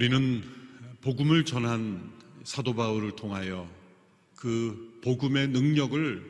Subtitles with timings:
[0.00, 0.42] 우리는
[1.02, 2.10] 복음을 전한
[2.42, 3.70] 사도 바울을 통하여
[4.34, 6.24] 그 복음의 능력을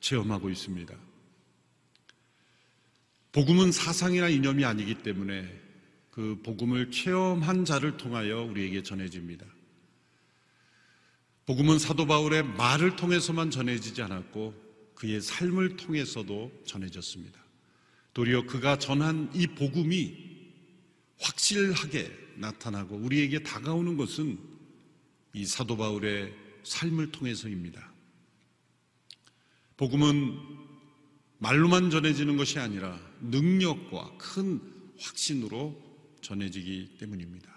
[0.00, 0.96] 체험하고 있습니다.
[3.32, 5.46] 복음은 사상이나 이념이 아니기 때문에
[6.10, 9.44] 그 복음을 체험한 자를 통하여 우리에게 전해집니다.
[11.44, 14.54] 복음은 사도 바울의 말을 통해서만 전해지지 않았고
[14.94, 17.44] 그의 삶을 통해서도 전해졌습니다.
[18.14, 20.30] 도리어 그가 전한 이 복음이
[21.18, 24.38] 확실하게 나타나고 우리에게 다가오는 것은
[25.34, 27.92] 이 사도 바울의 삶을 통해서입니다.
[29.76, 30.38] 복음은
[31.38, 34.60] 말로만 전해지는 것이 아니라 능력과 큰
[34.98, 35.80] 확신으로
[36.20, 37.50] 전해지기 때문입니다.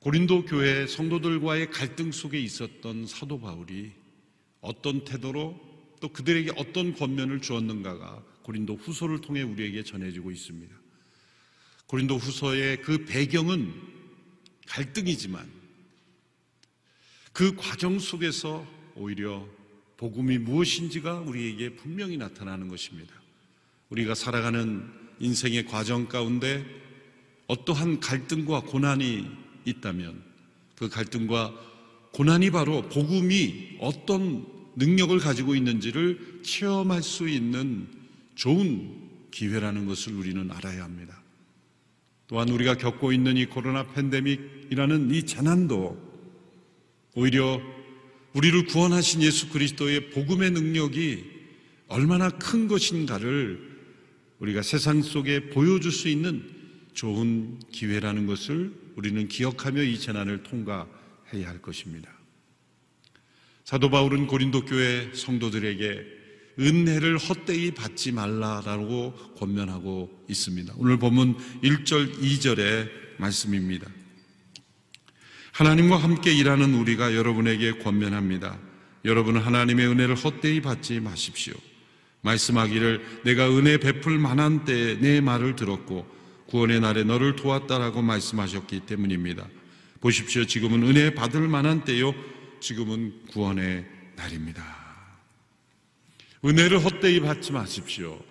[0.00, 3.92] 고린도 교회 성도들과의 갈등 속에 있었던 사도 바울이
[4.60, 5.58] 어떤 태도로
[6.00, 10.85] 또 그들에게 어떤 권면을 주었는가가 고린도 후소를 통해 우리에게 전해지고 있습니다.
[11.86, 13.72] 고린도 후서의 그 배경은
[14.66, 15.48] 갈등이지만
[17.32, 19.46] 그 과정 속에서 오히려
[19.96, 23.14] 복음이 무엇인지가 우리에게 분명히 나타나는 것입니다.
[23.90, 26.64] 우리가 살아가는 인생의 과정 가운데
[27.46, 29.30] 어떠한 갈등과 고난이
[29.64, 30.22] 있다면
[30.76, 31.54] 그 갈등과
[32.12, 37.88] 고난이 바로 복음이 어떤 능력을 가지고 있는지를 체험할 수 있는
[38.34, 41.22] 좋은 기회라는 것을 우리는 알아야 합니다.
[42.28, 46.06] 또한 우리가 겪고 있는 이 코로나 팬데믹이라는 이 재난도
[47.14, 47.60] 오히려
[48.32, 51.24] 우리를 구원하신 예수 그리스도의 복음의 능력이
[51.88, 53.76] 얼마나 큰 것인가를
[54.40, 56.44] 우리가 세상 속에 보여줄 수 있는
[56.92, 62.10] 좋은 기회라는 것을 우리는 기억하며 이 재난을 통과해야 할 것입니다.
[63.64, 66.15] 사도 바울은 고린도 교회 성도들에게
[66.58, 70.74] 은혜를 헛되이 받지 말라라고 권면하고 있습니다.
[70.78, 72.88] 오늘 본문 1절, 2절의
[73.18, 73.86] 말씀입니다.
[75.52, 78.58] 하나님과 함께 일하는 우리가 여러분에게 권면합니다.
[79.04, 81.54] 여러분은 하나님의 은혜를 헛되이 받지 마십시오.
[82.22, 86.06] 말씀하기를 내가 은혜 베풀 만한 때에 내 말을 들었고
[86.48, 89.46] 구원의 날에 너를 도왔다라고 말씀하셨기 때문입니다.
[90.00, 90.44] 보십시오.
[90.44, 92.14] 지금은 은혜 받을 만한 때요.
[92.60, 93.86] 지금은 구원의
[94.16, 94.75] 날입니다.
[96.46, 98.22] 은혜를 헛되이 받지 마십시오.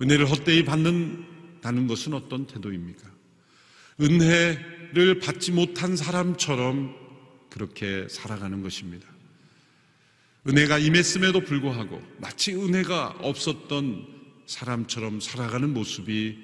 [0.00, 3.06] 은혜를 헛되이 받는다는 것은 어떤 태도입니까?
[4.00, 6.96] 은혜를 받지 못한 사람처럼
[7.50, 9.06] 그렇게 살아가는 것입니다.
[10.46, 14.06] 은혜가 임했음에도 불구하고 마치 은혜가 없었던
[14.46, 16.38] 사람처럼 살아가는 모습이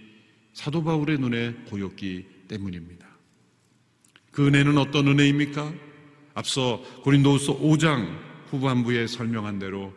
[0.53, 3.07] 사도 바울의 눈에 보였기 때문입니다.
[4.31, 5.73] 그 은혜는 어떤 은혜입니까?
[6.35, 9.93] 앞서 고린도후서 5장 후반부에 설명한 대로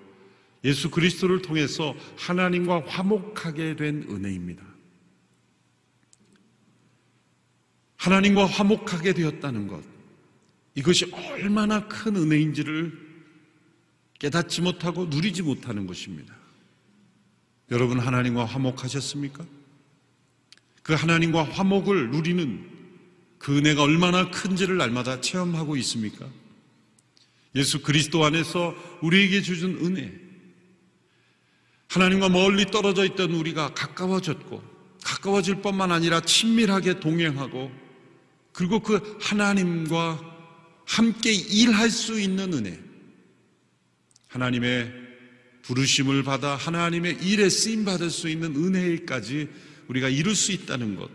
[0.63, 4.63] 예수 그리스도를 통해서 하나님과 화목하게 된 은혜입니다.
[7.97, 9.83] 하나님과 화목하게 되었다는 것.
[10.75, 13.07] 이것이 얼마나 큰 은혜인지를
[14.19, 16.35] 깨닫지 못하고 누리지 못하는 것입니다.
[17.71, 19.45] 여러분 하나님과 화목하셨습니까?
[20.83, 22.69] 그 하나님과 화목을 누리는
[23.39, 26.27] 그 은혜가 얼마나 큰지를 날마다 체험하고 있습니까?
[27.57, 30.13] 예수 그리스도 안에서 우리에게 주신 은혜.
[31.89, 34.63] 하나님과 멀리 떨어져 있던 우리가 가까워졌고,
[35.03, 37.71] 가까워질 뿐만 아니라 친밀하게 동행하고,
[38.53, 40.19] 그리고 그 하나님과
[40.85, 42.79] 함께 일할 수 있는 은혜.
[44.27, 44.93] 하나님의
[45.63, 49.49] 부르심을 받아 하나님의 일에 쓰임 받을 수 있는 은혜까지
[49.87, 51.09] 우리가 이룰 수 있다는 것.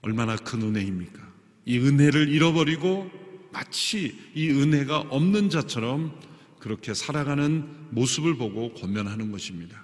[0.00, 1.26] 얼마나 큰 은혜입니까?
[1.64, 3.10] 이 은혜를 잃어버리고
[3.56, 6.14] 마치 이 은혜가 없는 자처럼
[6.58, 9.82] 그렇게 살아가는 모습을 보고 권면하는 것입니다.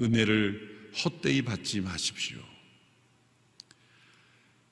[0.00, 2.38] 은혜를 헛되이 받지 마십시오.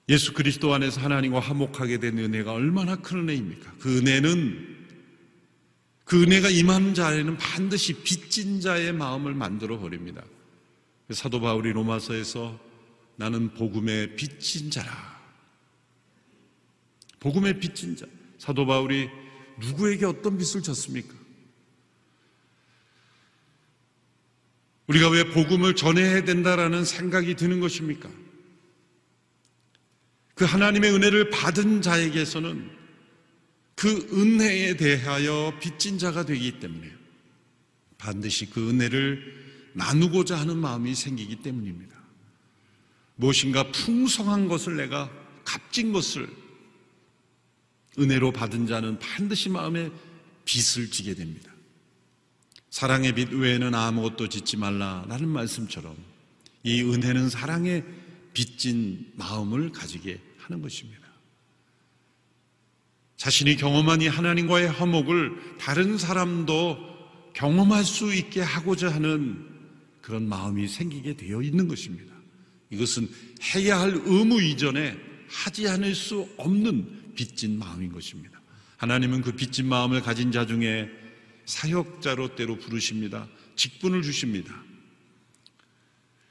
[0.08, 3.74] 예수 그리스도 안에서 하나님과 화목하게 된 은혜가 얼마나 큰 은혜입니까?
[3.78, 4.88] 그 은혜는
[6.04, 10.24] 그 은혜가 임한 자에는 반드시 빚진 자의 마음을 만들어 버립니다.
[11.10, 12.58] 사도 바울이 로마서에서
[13.14, 14.90] 나는 복음의 빚진 자라.
[17.20, 18.04] 복음의 빚진 자.
[18.42, 19.08] 사도 바울이
[19.60, 21.14] 누구에게 어떤 빚을 졌습니까?
[24.88, 28.10] 우리가 왜 복음을 전해야 된다라는 생각이 드는 것입니까?
[30.34, 32.68] 그 하나님의 은혜를 받은 자에게서는
[33.76, 36.90] 그 은혜에 대하여 빚진 자가 되기 때문에
[37.96, 41.94] 반드시 그 은혜를 나누고자 하는 마음이 생기기 때문입니다.
[43.14, 45.12] 무엇인가 풍성한 것을 내가
[45.44, 46.41] 값진 것을
[47.98, 49.90] 은혜로 받은 자는 반드시 마음에
[50.44, 51.52] 빚을 지게 됩니다.
[52.70, 55.96] 사랑의 빚 외에는 아무것도 짓지 말라라는 말씀처럼
[56.64, 57.84] 이 은혜는 사랑의
[58.32, 61.02] 빚진 마음을 가지게 하는 것입니다.
[63.16, 66.78] 자신이 경험한 이 하나님과의 화목을 다른 사람도
[67.34, 69.46] 경험할 수 있게 하고자 하는
[70.00, 72.12] 그런 마음이 생기게 되어 있는 것입니다.
[72.70, 73.08] 이것은
[73.54, 74.96] 해야 할 의무 이전에
[75.28, 78.40] 하지 않을 수 없는 빚진 마음인 것입니다.
[78.78, 80.90] 하나님은 그 빚진 마음을 가진 자 중에
[81.44, 83.28] 사역자로 때로 부르십니다.
[83.56, 84.54] 직분을 주십니다.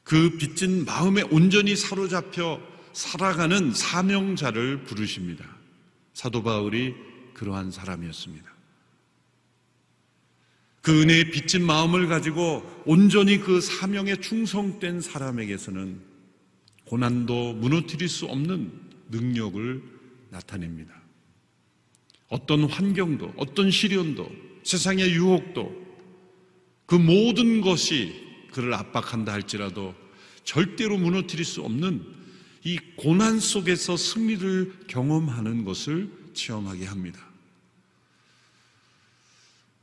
[0.03, 2.61] 그 빚진 마음에 온전히 사로잡혀
[2.93, 5.45] 살아가는 사명자를 부르십니다.
[6.13, 6.93] 사도 바울이
[7.33, 8.51] 그러한 사람이었습니다.
[10.81, 16.01] 그 은혜의 빚진 마음을 가지고 온전히 그 사명에 충성된 사람에게서는
[16.85, 18.71] 고난도 무너뜨릴 수 없는
[19.09, 20.00] 능력을
[20.31, 20.93] 나타냅니다.
[22.29, 24.31] 어떤 환경도, 어떤 시련도,
[24.63, 25.79] 세상의 유혹도
[26.85, 28.13] 그 모든 것이
[28.51, 29.93] 그를 압박한다 할지라도
[30.43, 32.05] 절대로 무너뜨릴 수 없는
[32.63, 37.19] 이 고난 속에서 승리를 경험하는 것을 체험하게 합니다.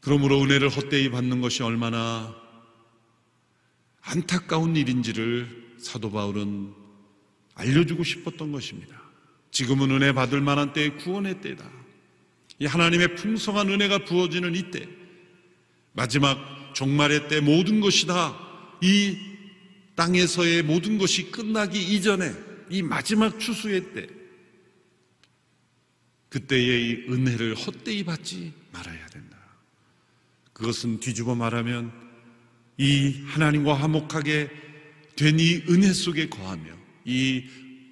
[0.01, 2.35] 그러므로 은혜를 헛되이 받는 것이 얼마나
[4.01, 6.73] 안타까운 일인지를 사도 바울은
[7.55, 8.98] 알려주고 싶었던 것입니다.
[9.51, 11.69] 지금은 은혜 받을 만한 때의 구원의 때다.
[12.59, 14.89] 이 하나님의 풍성한 은혜가 부어지는 이때,
[15.93, 18.49] 마지막 종말의 때 모든 것이 다
[18.81, 19.17] 이
[19.97, 22.33] 땅에서의 모든 것이 끝나기 이전에
[22.71, 24.07] 이 마지막 추수의 때,
[26.29, 29.37] 그때의 이 은혜를 헛되이 받지 말아야 된다.
[30.53, 31.93] 그것은 뒤집어 말하면
[32.77, 34.51] 이 하나님과 화목하게
[35.17, 37.45] 된 이 은혜 속에 거하며 이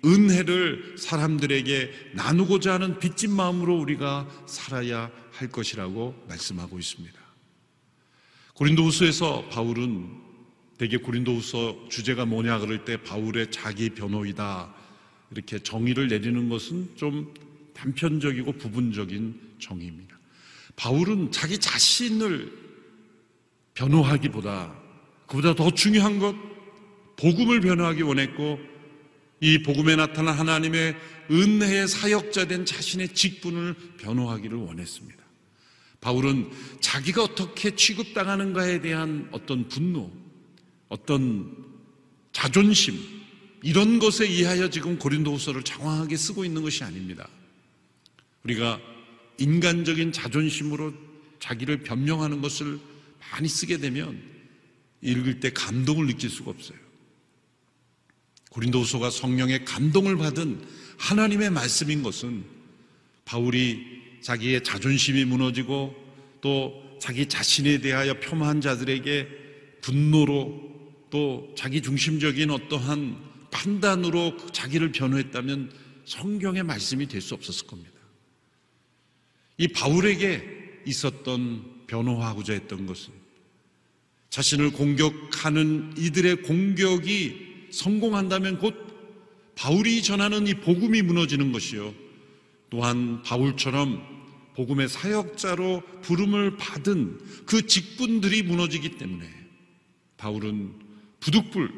[0.06, 7.18] 은혜를 사람들에게 나누고자 하는 빚진 마음으로 우리가 살아야 할 것이라고 말씀하고 있습니다.
[8.54, 10.08] 고린도후서에서 바울은
[10.78, 14.74] 대개 고린도후서 주제가 뭐냐 그럴 때 바울의 자기 변호이다
[15.30, 17.34] 이렇게 정의를 내리는 것은 좀
[17.74, 20.16] 단편적이고 부분적인 정의입니다.
[20.76, 22.52] 바울은 자기 자신을
[23.74, 24.74] 변호하기보다
[25.26, 26.34] 그보다 더 중요한 것
[27.16, 28.75] 복음을 변호하기 원했고
[29.40, 30.96] 이 복음에 나타난 하나님의
[31.30, 35.24] 은혜의 사역자 된 자신의 직분을 변호하기를 원했습니다.
[36.00, 36.50] 바울은
[36.80, 40.10] 자기가 어떻게 취급당하는가에 대한 어떤 분노,
[40.88, 41.52] 어떤
[42.32, 42.96] 자존심,
[43.62, 47.28] 이런 것에 의하여 지금 고린도후서를 장황하게 쓰고 있는 것이 아닙니다.
[48.44, 48.80] 우리가
[49.38, 50.94] 인간적인 자존심으로
[51.40, 52.78] 자기를 변명하는 것을
[53.32, 54.22] 많이 쓰게 되면
[55.02, 56.78] 읽을 때 감동을 느낄 수가 없어요.
[58.56, 60.62] 고린도후서가 성령의 감동을 받은
[60.96, 62.42] 하나님의 말씀인 것은
[63.26, 63.84] 바울이
[64.22, 65.94] 자기의 자존심이 무너지고
[66.40, 69.28] 또 자기 자신에 대하여 폄하한 자들에게
[69.82, 70.62] 분노로
[71.10, 73.18] 또 자기 중심적인 어떠한
[73.50, 75.72] 판단으로 자기를 변호했다면
[76.06, 77.92] 성경의 말씀이 될 수 없었을 겁니다.
[79.58, 83.12] 이 바울에게 있었던 변호하고자 했던 것은
[84.30, 88.74] 자신을 공격하는 이들의 공격이 성공한다면 곧
[89.54, 91.94] 바울이 전하는 이 복음이 무너지는 것이요.
[92.70, 94.16] 또한 바울처럼
[94.54, 99.28] 복음의 사역자로 부름을 받은 그 직분들이 무너지기 때문에
[100.16, 100.75] 바울은
[101.20, 101.73] 부득불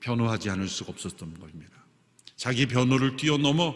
[0.00, 1.70] 변호하지 않을 수가 없었던 겁니다.
[2.36, 3.74] 자기 변호를 뛰어넘어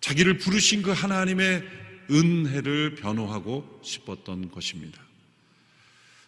[0.00, 1.62] 자기를 부르신 그 하나님의
[2.10, 5.02] 은혜를 변호하고 싶었던 것입니다.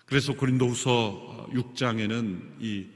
[0.06, 2.86] 그래서 고린도후서 6장에는 이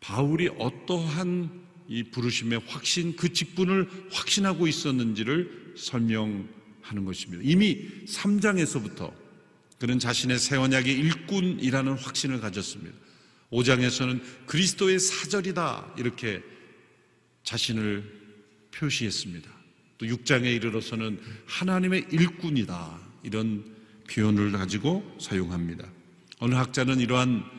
[0.00, 7.42] 바울이 어떠한 이 부르심의 확신, 그 직분을 확신하고 있었는지를 설명하는 것입니다.
[7.44, 9.12] 이미 3장에서부터
[9.78, 12.96] 그는 자신의 새 언약의 일꾼이라는 확신을 가졌습니다.
[13.52, 16.42] 5장에서는 그리스도의 사절이다 이렇게
[17.44, 18.18] 자신을
[18.72, 19.50] 표시했습니다.
[19.96, 23.64] 또 6장에 이르러서는 하나님의 일꾼이다 이런
[24.10, 25.88] 표현을 가지고 사용합니다.
[26.40, 27.57] 어느 학자는 이러한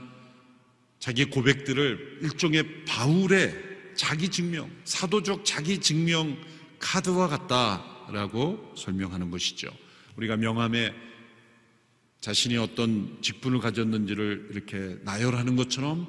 [1.00, 3.54] 자기 고백들을 일종의 바울의
[3.96, 6.38] 자기 증명, 사도적 자기 증명
[6.80, 9.70] 카드와 같다라고 설명하는 것이죠.
[10.16, 10.94] 우리가 명함에
[12.22, 16.08] 자신이 어떤 직분을 가졌는지를 이렇게 나열하는 것처럼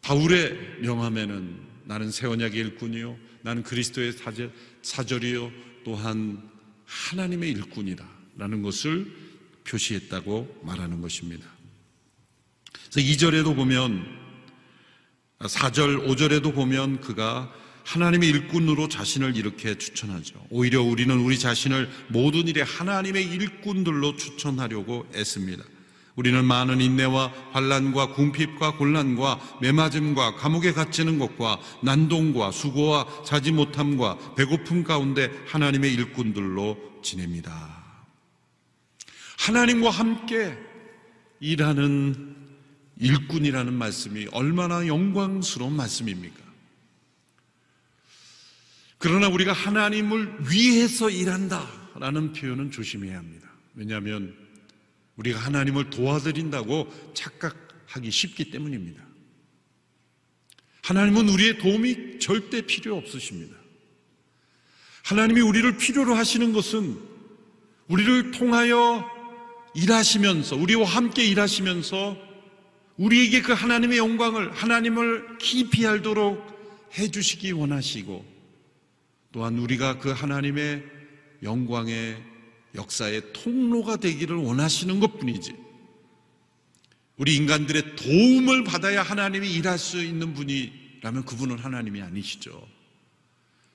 [0.00, 5.50] 바울의 명함에는 나는 새 언약의 일꾼이요, 나는 그리스도의 사절, 사절이요,
[5.84, 6.48] 또한
[6.84, 9.12] 하나님의 일꾼이다 라는 것을
[9.64, 11.46] 표시했다고 말하는 것입니다.
[12.92, 14.04] 그래서 2절에도 보면
[15.40, 17.50] 4절, 5절에도 보면 그가
[17.84, 20.34] 하나님의 일꾼으로 자신을 이렇게 추천하죠.
[20.50, 25.64] 오히려 우리는 우리 자신을 모든 일에 하나님의 일꾼들로 추천하려고 애씁니다.
[26.16, 34.84] 우리는 많은 인내와 환란과 궁핍과 곤란과 매맞음과 감옥에 갇히는 것과 난동과 수고와 자지 못함과 배고픔
[34.84, 37.82] 가운데 하나님의 일꾼들로 지냅니다.
[39.38, 40.58] 하나님과 함께
[41.40, 42.41] 일하는
[43.02, 46.40] 일꾼이라는 말씀이 얼마나 영광스러운 말씀입니까?
[48.98, 53.50] 그러나 우리가 하나님을 위해서 일한다 라는 표현은 조심해야 합니다.
[53.74, 54.36] 왜냐하면
[55.16, 59.02] 우리가 하나님을 도와드린다고 착각하기 쉽기 때문입니다.
[60.82, 63.56] 하나님은 우리의 도움이 절대 필요 없으십니다.
[65.04, 66.98] 하나님이 우리를 필요로 하시는 것은
[67.88, 69.04] 우리를 통하여
[69.74, 72.31] 일하시면서, 우리와 함께 일하시면서
[72.96, 78.24] 우리에게 그 하나님의 영광을, 하나님을 깊이 알도록 해주시기 원하시고
[79.32, 80.84] 또한 우리가 그 하나님의
[81.42, 82.22] 영광의
[82.74, 85.54] 역사의 통로가 되기를 원하시는 것 뿐이지.
[87.16, 92.66] 우리 인간들의 도움을 받아야 하나님이 일할 수 있는 분이라면 그분은 하나님이 아니시죠.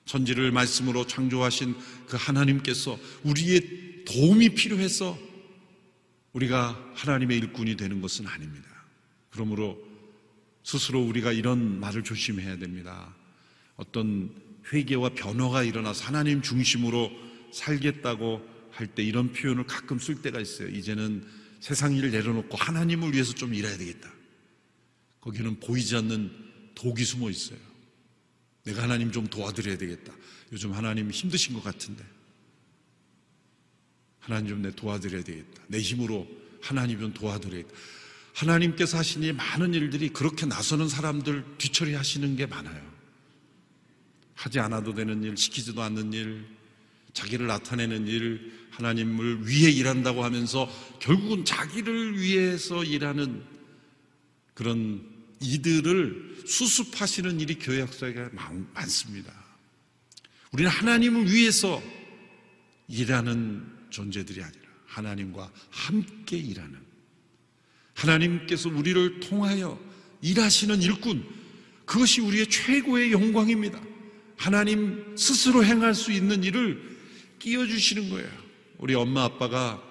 [0.04, 5.18] 천지를 말씀으로 창조하신 그 하나님께서 우리의 도움이 필요해서
[6.32, 8.67] 우리가 하나님의 일꾼이 되는 것은 아닙니다.
[9.38, 9.78] 그러므로
[10.64, 13.14] 스스로 우리가 이런 말을 조심해야 됩니다.
[13.76, 14.34] 어떤
[14.72, 17.08] 회개와 변화가 일어나서 하나님 중심으로
[17.52, 20.68] 살겠다고 할 때 이런 표현을 가끔 쓸 때가 있어요.
[20.68, 21.24] 이제는
[21.60, 24.12] 세상 일을 내려놓고 하나님을 위해서 좀 일해야 되겠다.
[25.20, 26.30] 거기는 보이지 않는
[26.74, 27.58] 독이 숨어 있어요.
[28.64, 30.12] 내가 하나님 좀 도와드려야 되겠다.
[30.52, 32.04] 요즘 하나님 힘드신 것 같은데.
[34.18, 35.62] 하나님 좀 내 도와드려야 되겠다.
[35.68, 36.26] 내 힘으로
[36.60, 37.74] 하나님 좀 도와드려야 겠다.
[38.38, 42.88] 하나님께서 하시니 많은 일들이 그렇게 나서는 사람들 뒤처리 하시는 게 많아요.
[44.34, 46.46] 하지 않아도 되는 일, 시키지도 않는 일,
[47.12, 53.42] 자기를 나타내는 일, 하나님을 위해 일한다고 하면서 결국은 자기를 위해서 일하는
[54.54, 55.04] 그런
[55.40, 58.14] 이들을 수습하시는 일이 교회 역사에
[58.72, 59.32] 많습니다.
[60.52, 61.82] 우리는 하나님을 위해서
[62.86, 66.87] 일하는 존재들이 아니라 하나님과 함께 일하는
[67.98, 69.78] 하나님께서 우리를 통하여
[70.22, 71.24] 일하시는 일꾼
[71.84, 73.80] 그것이 우리의 최고의 영광입니다.
[74.36, 76.96] 하나님 스스로 행할 수 있는 일을
[77.38, 78.28] 끼워주시는 거예요.
[78.78, 79.82] 우리 엄마 아빠가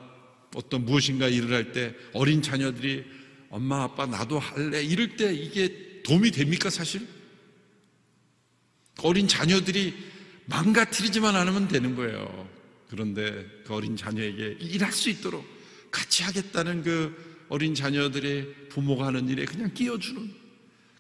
[0.55, 3.03] 어떤 무엇인가 일을 할 때 어린 자녀들이
[3.49, 7.05] 엄마 아빠 나도 할래 이럴 때 이게 도움이 됩니까 사실?
[9.03, 9.93] 어린 자녀들이
[10.45, 12.49] 망가뜨리지만 않으면 되는 거예요.
[12.89, 15.45] 그런데 그 어린 자녀에게 일할 수 있도록
[15.91, 20.33] 같이 하겠다는 그 어린 자녀들의 부모가 하는 일에 그냥 끼워주는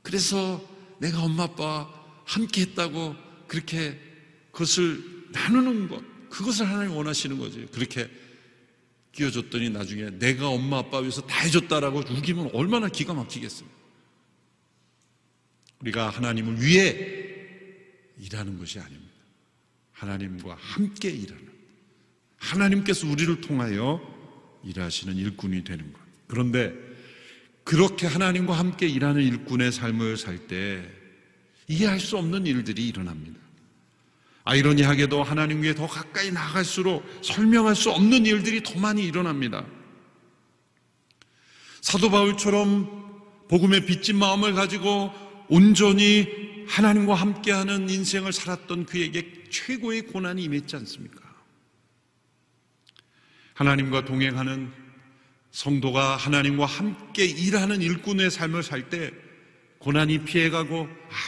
[0.01, 0.63] 그래서
[0.99, 1.87] 내가 엄마 아빠
[2.25, 3.15] 함께 했다고
[3.47, 3.99] 그렇게
[4.51, 7.67] 그것을 나누는 것 그것을 하나님 원하시는 거지.
[7.71, 8.09] 그렇게
[9.11, 13.67] 끼워줬더니 나중에 내가 엄마 아빠 위해서 다 해줬다라고 우기면 얼마나 기가 막히겠어요.
[15.81, 17.35] 우리가 하나님을 위해
[18.19, 19.13] 일하는 것이 아닙니다.
[19.91, 21.47] 하나님과 함께 일하는.
[22.37, 24.01] 하나님께서 우리를 통하여
[24.63, 26.06] 일하시는 일꾼이 되는 것.
[26.27, 26.73] 그런데
[27.63, 30.87] 그렇게 하나님과 함께 일하는 일꾼의 삶을 살 때
[31.67, 33.39] 이해할 수 없는 일들이 일어납니다.
[34.45, 39.65] 아이러니하게도 하나님께 더 가까이 나갈수록 설명할 수 없는 일들이 더 많이 일어납니다.
[41.81, 45.11] 사도 바울처럼 복음의 빚진 마음을 가지고
[45.49, 51.21] 온전히 하나님과 함께하는 인생을 살았던 그에게 최고의 고난이 임했지 않습니까?
[53.53, 54.71] 하나님과 동행하는
[55.57, 59.11] 성도가 하나님과 함께 일하는 일꾼의 삶을 살 때
[59.79, 60.87] 고난이 피해가고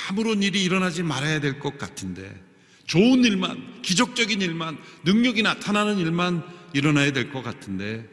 [0.09, 2.39] 아무런 일이 일어나지 말아야 될 것 같은데
[2.86, 6.43] 좋은 일만, 기적적인 일만, 능력이 나타나는 일만
[6.74, 8.07] 일어나야 될 것 같은데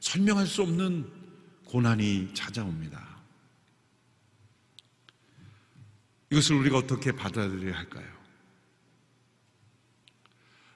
[0.00, 1.08] 설명할 수 없는
[1.66, 3.22] 고난이 찾아옵니다.
[6.32, 8.06] 이것을 우리가 어떻게 받아들여야 할까요?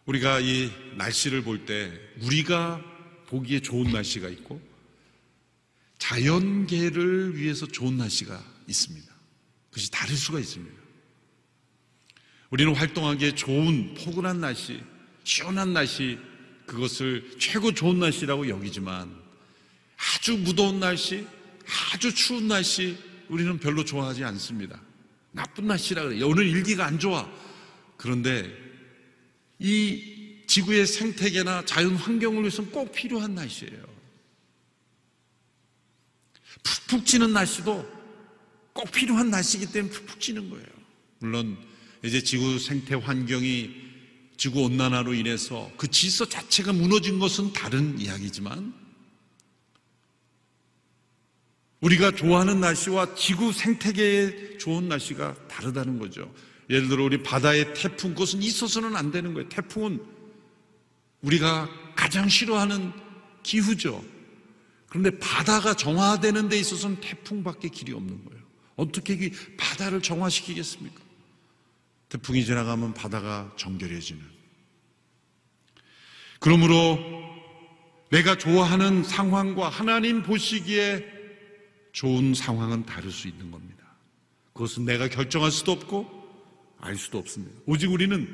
[0.05, 1.90] 우리가 이 날씨를 볼 때
[2.23, 2.81] 우리가
[3.26, 4.61] 보기에 좋은 날씨가 있고
[6.06, 9.12] 자연계를 위해서 좋은 날씨가 있습니다.
[9.70, 10.76] 그것이 다를 수가 있습니다.
[12.50, 14.80] 우리는 활동하기에 좋은 포근한 날씨,
[15.25, 16.16] 시원한 날씨,
[16.64, 19.12] 그것을 최고 좋은 날씨라고 여기지만
[19.96, 21.26] 아주 무더운 날씨,
[21.92, 22.96] 아주 추운 날씨,
[23.28, 24.80] 우리는 별로 좋아하지 않습니다.
[25.32, 26.28] 나쁜 날씨라 그래요.
[26.28, 27.28] 오늘 일기가 안 좋아.
[27.96, 28.56] 그런데
[29.58, 33.96] 이 지구의 생태계나 자연 환경을 위해서는 꼭 필요한 날씨예요.
[36.66, 37.96] 푹푹 찌는 날씨도
[38.73, 40.66] 꼭 필요한 날씨이기 때문에 푹푹 찌는 거예요.
[41.20, 41.56] 물론
[42.04, 43.87] 이제 지구 생태 환경이
[44.37, 48.75] 지구 온난화로 인해서 그 질서 자체가 무너진 것은 다른 이야기지만
[51.80, 56.35] 우리가 좋아하는 날씨와 지구 생태계의 좋은 날씨가 다르다는 거죠.
[56.68, 59.49] 예를 들어 우리 바다의 태풍 그것은 있어서는 안 되는 거예요.
[59.49, 60.02] 태풍은
[61.23, 62.92] 우리가 가장 싫어하는
[63.42, 64.04] 기후죠.
[64.97, 68.43] 그런데 바다가 정화되는 데 있어서는 태풍밖에 길이 없는 거예요.
[68.76, 71.03] 어떻게 이 바다를 정화시키겠습니까?
[72.09, 74.23] 태풍이 지나가면 바다가 정결해지는.
[76.41, 76.99] 그러므로
[78.11, 81.05] 내가 좋아하는 상황과 하나님 보시기에
[81.93, 83.85] 좋은 상황은 다를 수 있는 겁니다.
[84.55, 86.09] 그것은 내가 결정할 수도 없고
[86.81, 87.55] 알 수도 없습니다.
[87.67, 88.26] 오직 우리는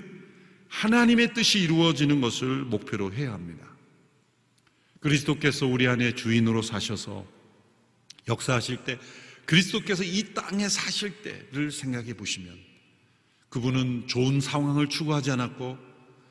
[0.68, 3.71] 하나님의 뜻이 이루어지는 것을 목표로 해야 합니다.
[5.02, 7.26] 그리스도께서 우리 안에 주인으로 사셔서
[8.28, 8.98] 역사하실 때
[9.44, 12.56] 그리스도께서 이 땅에 사실 때를 생각해 보시면
[13.48, 15.76] 그분은 좋은 상황을 추구하지 않았고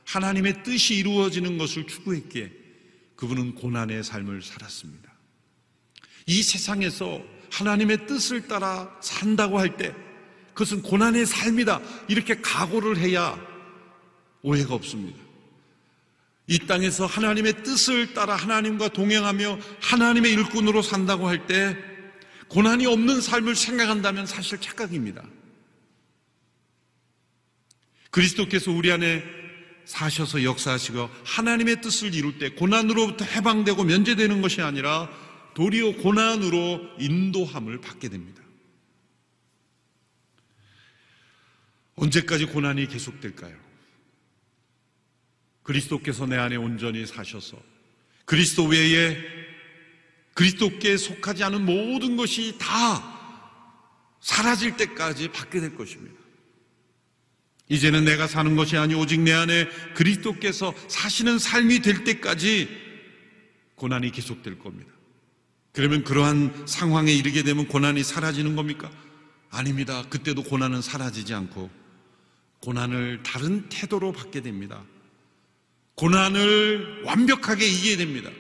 [0.06, 2.52] 하나님의 뜻이 이루어지는 것을 추구했기에
[3.16, 5.12] 그분은 고난의 삶을 살았습니다.
[6.26, 9.94] 이 세상에서 하나님의 뜻을 따라 산다고 할 때
[10.54, 11.82] 그것은 고난의 삶이다.
[12.08, 13.40] 이렇게 각오를 해야
[14.42, 15.21] 오해가 없습니다.
[16.52, 21.78] 이 땅에서 하나님의 뜻을 따라 하나님과 동행하며 하나님의 일꾼으로 산다고 할 때
[22.50, 25.24] 고난이 없는 삶을 생각한다면 사실 착각입니다.
[28.10, 29.24] 그리스도께서 우리 안에
[29.86, 35.10] 사셔서 역사하시고 하나님의 뜻을 이룰 때 고난으로부터 해방되고 면제되는 것이 아니라
[35.54, 38.44] 도리어 고난으로 인도함을 받게 됩니다.
[41.96, 43.71] 언제까지 고난이 계속될까요?
[45.64, 47.58] 그리스도께서 내 안에 온전히 사셔서
[48.26, 49.18] 그리스도 외에
[50.34, 53.12] 그리스도께 속하지 않은 모든 것이 다
[54.22, 56.20] 사라질 때까지 받게 될 것입니다.
[57.70, 62.70] 이제는 내가 사는 것이 아니 오직 내 안에 그리스도께서 사시는 삶이 될 때까지
[63.76, 64.92] 고난이 계속될 겁니다.
[65.72, 68.92] 그러면 그러한 상황에 이르게 되면 고난이 사라지는 겁니까?
[69.50, 70.04] 아닙니다.
[70.10, 71.70] 그때도 고난은 사라지지 않고
[72.60, 74.84] 고난을 다른 태도로 받게 됩니다.
[75.96, 78.32] 고난을 완벽하게 이기게 됩니다.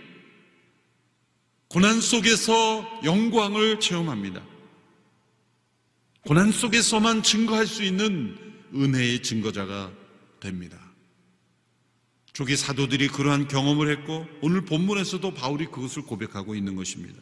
[1.67, 4.43] 고난 속에서 영광을 체험합니다.
[6.21, 8.37] 고난 속에서만 증거할 수 있는
[8.75, 9.91] 은혜의 증거자가
[10.39, 10.77] 됩니다.
[12.33, 17.21] 조기 사도들이 그러한 경험을 했고 오늘 본문에서도 바울이 그것을 고백하고 있는 것입니다.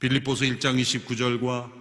[0.00, 1.72] 빌립보서 1장 29절과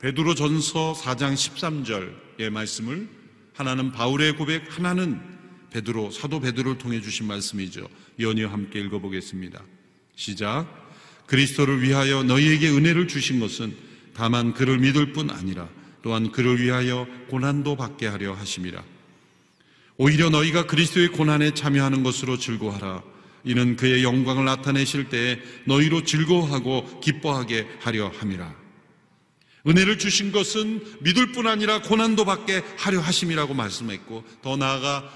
[0.00, 3.08] 베드로 전서 4장 13절의 말씀을
[3.54, 5.33] 하나는 바울의 고백, 하나는
[5.74, 7.88] 베드로 사도 베드로를 통해 주신 말씀이죠.
[8.20, 9.60] 연이어 함께 읽어보겠습니다.
[10.14, 10.66] 시작.
[11.26, 13.74] 그리스도를 위하여 너희에게 은혜를 주신 것은
[14.14, 15.68] 다만 그를 믿을 뿐 아니라
[16.02, 18.84] 또한 그를 위하여 고난도 받게 하려 하심이라.
[19.96, 23.02] 오히려 너희가 그리스도의 고난에 참여하는 것으로 즐거워하라.
[23.44, 28.54] 이는 그의 영광을 나타내실 때에 너희로 즐거워하고 기뻐하게 하려 함이라.
[29.66, 35.10] 은혜를 주신 것은 믿을 뿐 아니라 고난도 받게 하려 하심이라고 말씀했고 더 나아가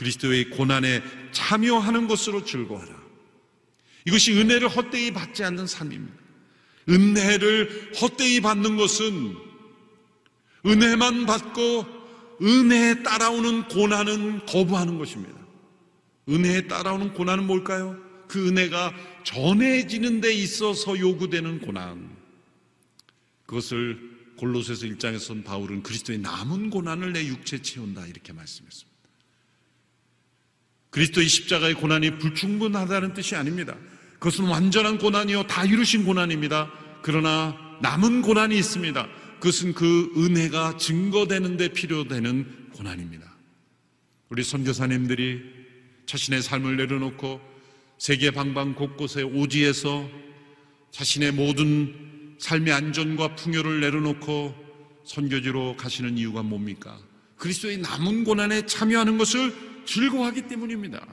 [0.00, 2.98] 그리스도의 고난에 참여하는 것으로 즐거워하라.
[4.06, 6.18] 이것이 은혜를 헛되이 받지 않는 삶입니다.
[6.88, 9.36] 은혜를 헛되이 받는 것은
[10.64, 11.84] 은혜만 받고
[12.40, 15.38] 은혜에 따라오는 고난은 거부하는 것입니다.
[16.30, 17.98] 은혜에 따라오는 고난은 뭘까요?
[18.26, 22.16] 그 은혜가 전해지는 데 있어서 요구되는 고난.
[23.44, 24.00] 그것을
[24.38, 28.89] 골로새서 1장에서는 바울은 그리스도의 남은 고난을 내 육체에 채운다 이렇게 말씀했습니다.
[30.90, 33.76] 그리스도의 십자가의 고난이 불충분하다는 뜻이 아닙니다.
[34.18, 36.70] 그것은 완전한 고난이요 다 이루신 고난입니다.
[37.02, 39.08] 그러나 남은 고난이 있습니다.
[39.40, 43.30] 그것은 그 은혜가 증거되는 데 필요되는 고난입니다.
[44.28, 45.40] 우리 선교사님들이
[46.06, 47.40] 자신의 삶을 내려놓고
[47.98, 50.08] 세계 방방 곳곳에 오지에서
[50.90, 54.54] 자신의 모든 삶의 안전과 풍요를 내려놓고
[55.04, 56.98] 선교지로 가시는 이유가 뭡니까?
[57.36, 61.04] 그리스도의 남은 고난에 참여하는 것을 즐거워하기 때문입니다.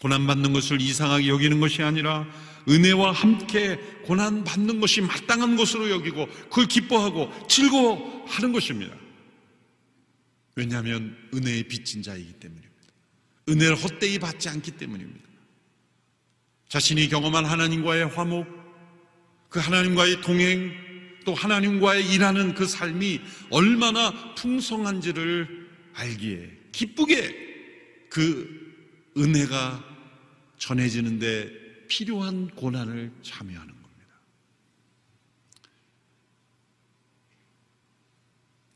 [0.00, 2.26] 고난받는 것을 이상하게 여기는 것이 아니라
[2.68, 8.96] 은혜와 함께 고난받는 것이 마땅한 것으로 여기고 그걸 기뻐하고 즐거워하는 것입니다.
[10.56, 12.74] 왜냐하면 은혜의 빚진 자이기 때문입니다.
[13.50, 15.28] 은혜를 헛되이 받지 않기 때문입니다.
[16.68, 18.46] 자신이 경험한 하나님과의 화목,
[19.50, 20.72] 그 하나님과의 동행,
[21.26, 29.84] 또 하나님과의 일하는 그 삶이 얼마나 풍성한지를 알기에 기쁘게 그 은혜가
[30.58, 34.20] 전해지는데 필요한 고난을 참여하는 겁니다.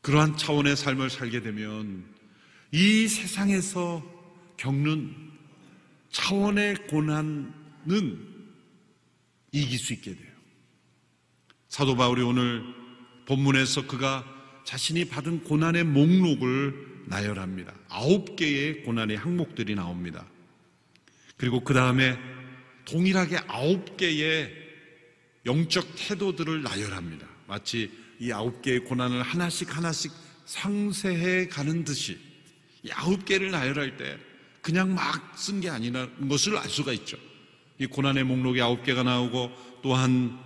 [0.01, 2.05] 그러한 차원의 삶을 살게 되면
[2.71, 4.01] 이 세상에서
[4.55, 5.13] 겪는
[6.11, 7.53] 차원의 고난은
[9.51, 10.31] 이길 수 있게 돼요.
[11.67, 12.63] 사도 바울이 오늘
[13.25, 14.25] 본문에서 그가
[14.63, 17.73] 자신이 받은 고난의 목록을 나열합니다.
[17.89, 20.25] 아홉 개의 고난의 항목들이 나옵니다.
[21.37, 22.17] 그리고 그 다음에
[22.85, 24.51] 동일하게 아홉 개의
[25.45, 27.27] 영적 태도들을 나열합니다.
[27.47, 30.11] 마치 이 아홉 개의 고난을 하나씩 하나씩
[30.45, 32.17] 상세해 가는 듯이
[32.83, 34.17] 이 아홉 개를 나열할 때
[34.61, 37.17] 그냥 막 쓴 게 아니라는 것을 알 수가 있죠.
[37.79, 40.37] 이 고난의 목록이 아홉 개가 나오고 또한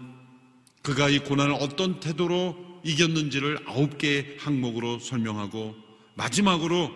[0.83, 5.82] 그가 이 고난을 어떤 태도로 이겼는지를 아홉 개의 항목으로 설명하고
[6.15, 6.91] 마지막으로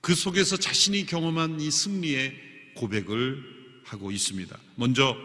[0.00, 2.34] 그 속에서 자신이 경험한 이 승리의
[2.76, 3.42] 고백을
[3.84, 4.56] 하고 있습니다.
[4.76, 5.16] 먼저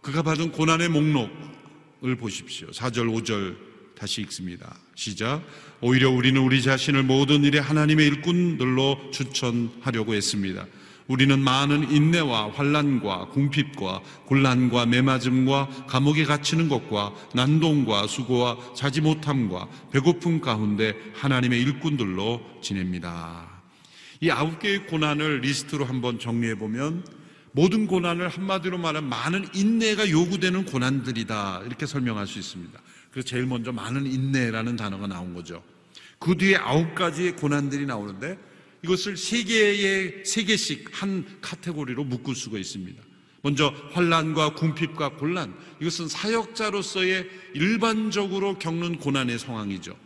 [0.00, 2.68] 그가 받은 고난의 목록을 보십시오.
[2.68, 3.56] 4절, 5절
[3.94, 4.78] 다시 읽습니다.
[4.94, 5.42] 시작.
[5.82, 10.66] 오히려 우리는 우리 자신을 모든 일에 하나님의 일꾼들로 추천하려고 했습니다.
[11.10, 20.40] 우리는 많은 인내와 환란과 궁핍과 곤란과 매맞음과 감옥에 갇히는 것과 난동과 수고와 자지 못함과 배고픔
[20.40, 23.60] 가운데 하나님의 일꾼들로 지냅니다.
[24.20, 27.04] 이 아홉 개의 고난을 리스트로 한번 정리해 보면
[27.50, 32.78] 모든 고난을 한마디로 말하면 많은 인내가 요구되는 고난들이다 이렇게 설명할 수 있습니다.
[33.10, 35.60] 그래서 제일 먼저 많은 인내라는 단어가 나온 거죠.
[36.20, 38.38] 그 뒤에 아홉 가지의 고난들이 나오는데
[38.82, 43.02] 이것을 세 개의 세 개씩 한 카테고리로 묶을 수가 있습니다.
[43.42, 49.96] 먼저 환란과 궁핍과 곤란 이것은 사역자로서의 일반적으로 겪는 고난의 상황이죠.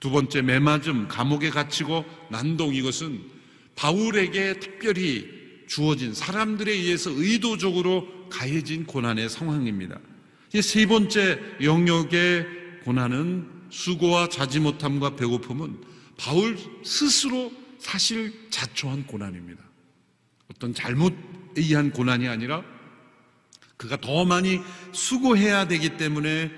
[0.00, 3.22] 두 번째 매맞음, 감옥에 갇히고 난동 이것은
[3.74, 5.26] 바울에게 특별히
[5.66, 9.98] 주어진 사람들에 의해서 의도적으로 가해진 고난의 상황입니다.
[10.60, 12.46] 세 번째 영역의
[12.84, 15.78] 고난은 수고와 자지 못함과 배고픔은
[16.16, 17.50] 바울 스스로
[17.84, 19.62] 사실 자초한 고난입니다.
[20.50, 21.14] 어떤 잘못에
[21.56, 22.64] 의한 고난이 아니라
[23.76, 24.58] 그가 더 많이
[24.92, 26.50] 수고해야 되기 때문에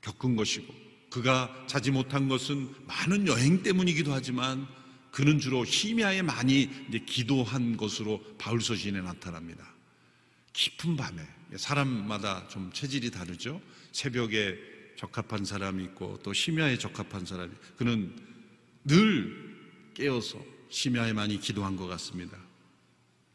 [0.00, 0.74] 겪은 것이고
[1.10, 4.66] 그가 자지 못한 것은 많은 여행 때문이기도 하지만
[5.10, 6.70] 그는 주로 심야에 많이
[7.04, 9.74] 기도한 것으로 바울 서신에 나타납니다.
[10.54, 11.22] 깊은 밤에
[11.56, 13.60] 사람마다 좀 체질이 다르죠.
[13.92, 14.56] 새벽에
[14.96, 18.16] 적합한 사람이 있고 또 심야에 적합한 사람이 그는
[18.84, 19.43] 늘
[19.94, 22.36] 깨어서 심야에 많이 기도한 것 같습니다.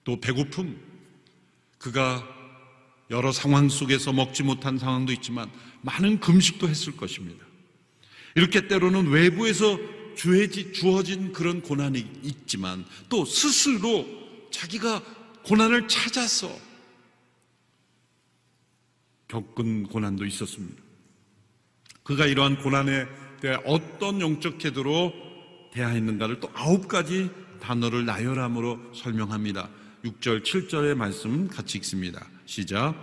[0.04, 0.80] 또 배고픔
[1.78, 2.28] 그가
[3.10, 7.46] 여러 상황 속에서 먹지 못한 상황도 있지만 많은 금식도 했을 것입니다.
[8.36, 9.78] 이렇게 때로는 외부에서
[10.16, 14.06] 주어진 그런 고난이 있지만 또 스스로
[14.52, 15.02] 자기가
[15.44, 16.54] 고난을 찾아서
[19.30, 20.82] 겪은 고난도 있었습니다.
[22.04, 23.06] 그가 이러한 고난에
[23.40, 25.29] 대해 어떤 영적 태도로
[25.80, 27.30] 대하였는가를 또 아홉 가지
[27.62, 29.70] 단어를 나열함으로 설명합니다.
[30.04, 32.26] 6절, 7절의 말씀 같이 읽습니다.
[32.46, 32.96] 시작.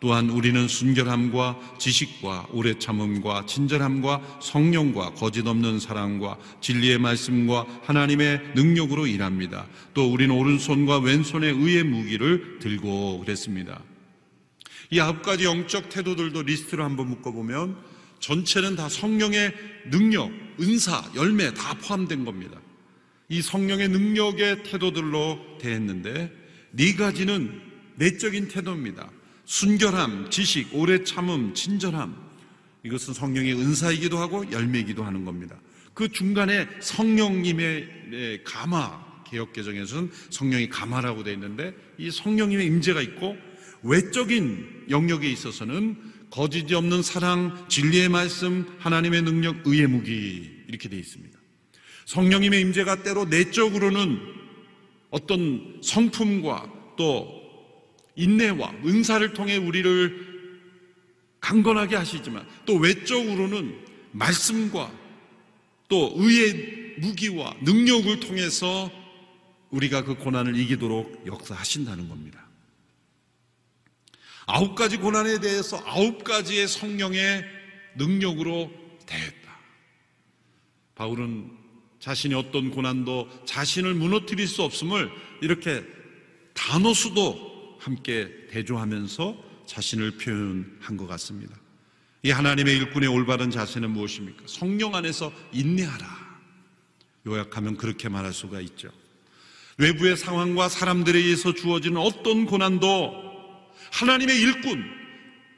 [0.00, 9.06] 또한 우리는 순결함과 지식과 오래 참음과 친절함과 성령과 거짓 없는 사랑과 진리의 말씀과 하나님의 능력으로
[9.06, 9.66] 일합니다.
[9.94, 13.80] 또 우리는 오른손과 왼손의 의의 무기를 들고 그랬습니다.
[14.90, 17.76] 이 아홉 가지 영적 태도들도 리스트를 한번 묶어보면
[18.18, 19.54] 전체는 다 성령의
[19.90, 22.60] 능력, 은사, 열매 다 포함된 겁니다.
[23.28, 26.32] 이 성령의 능력의 태도들로 대했는데
[26.72, 27.60] 네 가지는
[27.96, 29.10] 내적인 태도입니다.
[29.44, 32.16] 순결함, 지식, 오래 참음, 친절함.
[32.84, 35.56] 이것은 성령의 은사이기도 하고 열매이기도 하는 겁니다.
[35.94, 43.36] 그 중간에 성령님의 감화, 개혁 개정에서는 성령이 감화라고 되어 있는데 이 성령님의 임재가 있고
[43.82, 51.38] 외적인 영역에 있어서는 거짓이 없는 사랑, 진리의 말씀, 하나님의 능력, 의의 무기 이렇게 되어 있습니다.
[52.06, 54.18] 성령님의 임재가 때로 내적으로는
[55.10, 57.42] 어떤 성품과 또
[58.16, 60.32] 인내와 은사를 통해 우리를
[61.40, 63.76] 강건하게 하시지만 또 외적으로는
[64.12, 64.90] 말씀과
[65.88, 68.90] 또 의의 무기와 능력을 통해서
[69.68, 72.41] 우리가 그 고난을 이기도록 역사하신다는 겁니다.
[74.46, 77.44] 아홉 가지 고난에 대해서 아홉 가지의 성령의
[77.96, 78.70] 능력으로
[79.06, 79.58] 대했다.
[80.94, 81.50] 바울은
[82.00, 85.84] 자신이 어떤 고난도 자신을 무너뜨릴 수 없음을 이렇게
[86.54, 91.56] 단어수도 함께 대조하면서 자신을 표현한 것 같습니다.
[92.24, 94.44] 이 하나님의 일꾼의 올바른 자세는 무엇입니까?
[94.46, 96.22] 성령 안에서 인내하라.
[97.26, 98.90] 요약하면 그렇게 말할 수가 있죠.
[99.78, 103.31] 외부의 상황과 사람들에 의해서 주어지는 어떤 고난도
[103.92, 104.84] 하나님의 일꾼,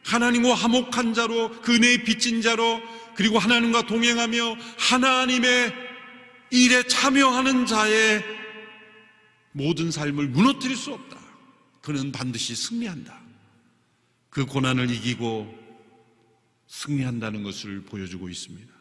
[0.04, 2.82] 하나님과 화목한 자로 그 은혜의 빚진 자로
[3.14, 5.72] 그리고 하나님과 동행하며 하나님의
[6.50, 8.22] 일에 참여하는 자의
[9.52, 11.18] 모든 삶을 무너뜨릴 수 없다.
[11.80, 13.18] 그는 반드시 승리한다.
[14.30, 15.64] 그 고난을 이기고
[16.66, 18.74] 승리한다는 것을 보여주고 있습니다.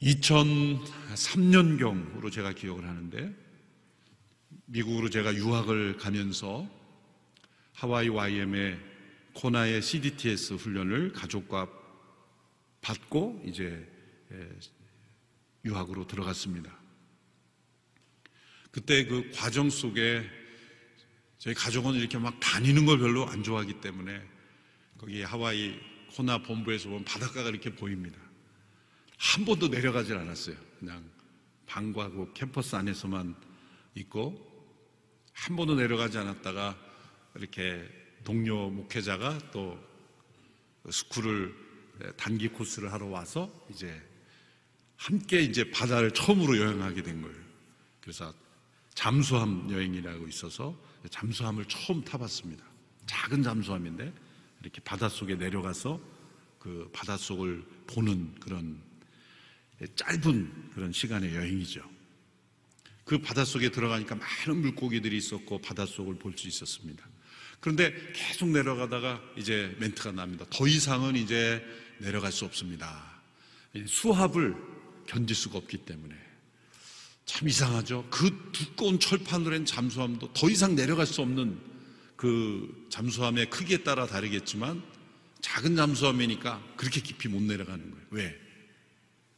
[0.00, 3.34] 2003년경으로 제가 기억을 하는데
[4.66, 6.79] 미국으로 제가 유학을 가면서
[7.80, 8.78] 하와이 YM의
[9.32, 11.66] 코나의 CDTS 훈련을 가족과
[12.82, 13.88] 받고 이제
[15.64, 16.78] 유학으로 들어갔습니다.
[18.70, 20.28] 그때 그 과정 속에
[21.38, 24.28] 저희 가족은 이렇게 막 다니는 걸 별로 안 좋아하기 때문에
[24.98, 25.80] 거기 하와이
[26.14, 28.20] 코나 본부에서 보면 바닷가가 이렇게 보입니다.
[29.16, 30.56] 한 번도 내려가질 않았어요.
[30.78, 31.02] 그냥
[31.64, 33.34] 방과 그 캠퍼스 안에서만
[33.94, 34.76] 있고
[35.32, 36.89] 한 번도 내려가지 않았다가
[37.36, 37.88] 이렇게
[38.24, 39.78] 동료 목회자가 또
[40.88, 41.54] 스쿨을
[42.16, 44.00] 단기 코스를 하러 와서 이제
[44.96, 47.36] 함께 이제 바다를 처음으로 여행하게 된 거예요.
[48.00, 48.32] 그래서
[48.94, 50.78] 잠수함 여행이라고 있어서
[51.10, 52.64] 잠수함을 처음 타봤습니다.
[53.06, 54.12] 작은 잠수함인데
[54.62, 56.00] 이렇게 바닷속에 내려가서
[56.58, 58.82] 그 바닷속을 보는 그런
[59.94, 61.82] 짧은 그런 시간의 여행이죠.
[63.04, 67.09] 그 바닷속에 들어가니까 많은 물고기들이 있었고 바닷속을 볼 수 있었습니다.
[67.60, 70.46] 그런데 계속 내려가다가 이제 멘트가 납니다.
[70.50, 71.62] 더 이상은 이제
[71.98, 73.20] 내려갈 수 없습니다.
[73.86, 74.56] 수압을
[75.06, 76.14] 견딜 수가 없기 때문에.
[77.26, 78.08] 참 이상하죠.
[78.10, 81.58] 그 두꺼운 철판으로 한 잠수함도 더 이상 내려갈 수 없는
[82.16, 84.82] 그 잠수함의 크기에 따라 다르겠지만
[85.40, 88.06] 작은 잠수함이니까 그렇게 깊이 못 내려가는 거예요.
[88.10, 88.36] 왜?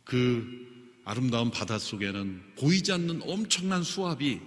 [0.05, 4.41] 그 아름다운 바다 속에는 보이지 않는 엄청난 수압이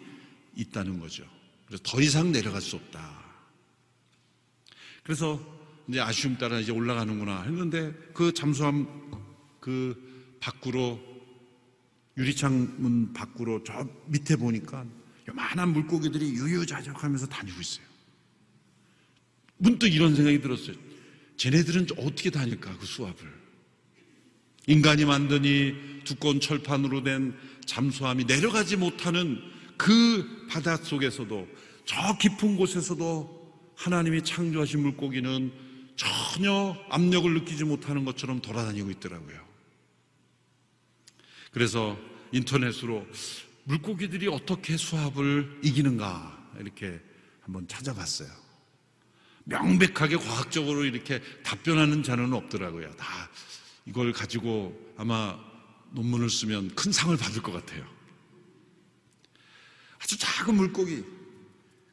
[0.56, 1.26] 있다는 거죠.
[1.68, 3.25] 그래서 더 이상 내려갈 수 없다.
[5.06, 5.40] 그래서
[5.88, 8.88] 이제 아쉬움 따라 이제 올라가는구나 했는데 그 잠수함
[9.60, 11.00] 그 밖으로
[12.18, 14.84] 유리창 문 밖으로 저 밑에 보니까
[15.30, 17.86] 요만한 물고기들이 유유자적하면서 다니고 있어요.
[19.58, 20.76] 문득 이런 생각이 들었어요.
[21.38, 23.32] 쟤네들은 어떻게 다닐까 그 수압을.
[24.66, 27.36] 인간이 이 두꺼운 철판으로 된
[27.68, 29.40] 잠수함이 내려가지 못하는
[29.78, 31.48] 그 바다 속에서도
[31.86, 33.35] 저 깊은 곳에서도
[33.76, 35.52] 하나님이 창조하신 물고기는
[35.96, 39.46] 전혀 압력을 느끼지 못하는 것처럼 돌아다니고 있더라고요.
[41.52, 41.98] 그래서
[42.32, 43.06] 인터넷으로
[43.64, 47.00] 물고기들이 어떻게 수압을 이기는가 이렇게
[47.42, 48.30] 한번 찾아봤어요.
[49.46, 52.92] 명백하게 과학적으로 이렇게 답변하는 자료는 없더라고요.
[52.96, 53.06] 다
[53.86, 55.40] 이걸 가지고 아마
[55.92, 57.86] 논문을 쓰면 큰 상을 받을 것 같아요.
[60.00, 61.04] 아주 작은 물고기.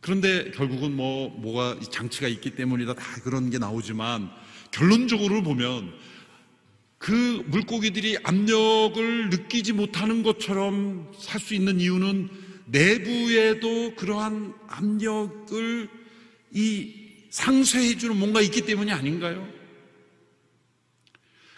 [0.02, 2.94] 그런데 결국은 뭐, 뭐가 장치가 있기 때문이다.
[2.94, 4.30] 다 그런 게 나오지만
[4.72, 5.94] 결론적으로 보면
[6.98, 12.28] 그 물고기들이 압력을 느끼지 못하는 것처럼 살 수 있는 이유는
[12.66, 15.88] 내부에도 그러한 압력을
[16.52, 16.94] 이
[17.30, 19.48] 상쇄해주는 뭔가 있기 때문이 아닌가요?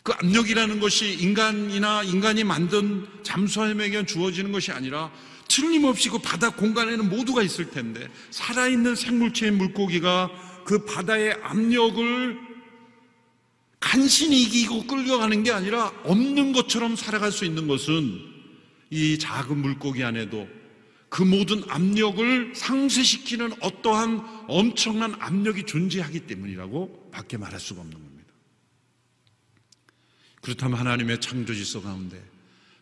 [0.03, 5.11] 그 압력이라는 것이 인간이나 인간이 만든 잠수함에게 주어지는 것이 아니라
[5.49, 10.31] 틀림없이 그 바다 공간에는 모두가 있을 텐데 살아있는 생물체의 물고기가
[10.65, 12.39] 그 바다의 압력을
[13.81, 18.19] 간신히 이기고 끌려가는 게 아니라 없는 것처럼 살아갈 수 있는 것은
[18.91, 20.49] 이 작은 물고기 안에도
[21.09, 28.33] 그 모든 압력을 상쇄시키는 어떠한 엄청난 압력이 존재하기 때문이라고 밖에 말할 수가 없는 겁니다.
[30.41, 32.21] 그렇다면 하나님의 창조 질서 가운데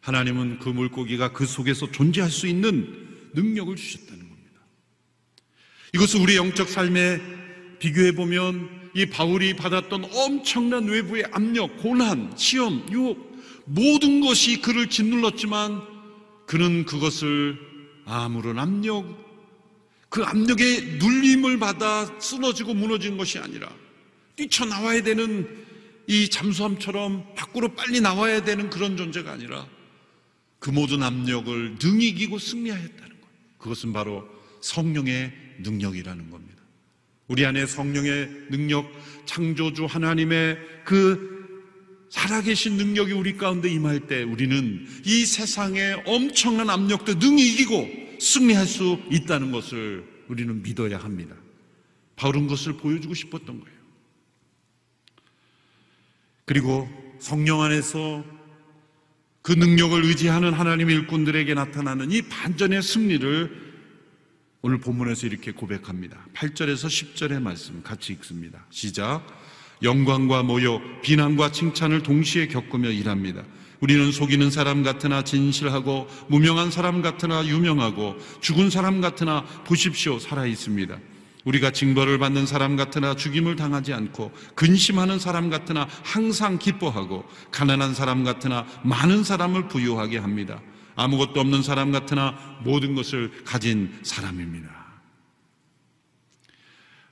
[0.02, 4.60] 하나님은 그 물고기가 그 속에서 존재할 수 있는 능력을 주셨다는 겁니다.
[5.94, 7.20] 이것을 우리 영적 삶에
[7.78, 13.32] 비교해 보면 이 바울이 받았던 엄청난 외부의 압력, 고난, 시험, 유혹
[13.64, 15.80] 모든 것이 그를 짓눌렀지만
[16.46, 17.56] 그는 그것을
[18.04, 19.06] 아무런 압력,
[20.08, 23.72] 그 압력에 눌림을 받아 쓰러지고 무너진 것이 아니라
[24.34, 25.48] 뛰쳐나와야 되는
[26.08, 29.66] 이 잠수함처럼 밖으로 빨리 나와야 되는 그런 존재가 아니라
[30.62, 33.28] 그 모든 압력을 능히 이기고 승리하였다는 것.
[33.58, 34.24] 그것은 바로
[34.60, 36.62] 성령의 능력이라는 겁니다.
[37.26, 38.88] 우리 안에 성령의 능력,
[39.26, 47.54] 창조주 하나님의 그 살아계신 능력이 우리 가운데 임할 때 우리는 이 세상의 엄청난 압력도 능히
[47.54, 51.34] 이기고 승리할 수 있다는 것을 우리는 믿어야 합니다.
[52.14, 53.78] 바울은 것을 보여주고 싶었던 거예요.
[56.44, 58.41] 그리고 성령 안에서
[59.42, 63.72] 그 능력을 의지하는 하나님의 일꾼들에게 나타나는 이 반전의 승리를
[64.62, 66.16] 오늘 본문에서 이렇게 고백합니다.
[66.34, 68.64] 8절에서 10절의 말씀 같이 읽습니다.
[68.70, 69.26] 시작.
[69.82, 73.42] 영광과 모욕, 비난과 칭찬을 동시에 겪으며 일합니다.
[73.80, 80.96] 우리는 속이는 사람 같으나 진실하고 무명한 사람 같으나 유명하고 죽은 사람 같으나 보십시오 살아 있습니다.
[81.44, 88.24] 우리가 징벌을 받는 사람 같으나 죽임을 당하지 않고 근심하는 사람 같으나 항상 기뻐하고 가난한 사람
[88.24, 90.60] 같으나 많은 사람을 부유하게 합니다.
[90.94, 94.82] 아무것도 없는 사람 같으나 모든 것을 가진 사람입니다.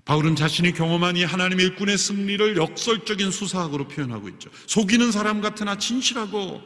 [0.05, 4.51] 바울은 자신이 경험한 이 하나님의 일꾼의 승리를 역설적인 수사학으로 표현하고 있죠.
[4.67, 6.61] 속이는 사람 같으나 진실하고